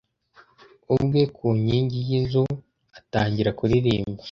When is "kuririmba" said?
3.57-4.19